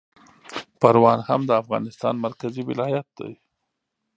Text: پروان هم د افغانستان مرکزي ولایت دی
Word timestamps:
پروان 0.79 1.19
هم 1.27 1.41
د 1.45 1.51
افغانستان 1.61 2.15
مرکزي 2.25 2.61
ولایت 2.69 3.07
دی 3.17 3.33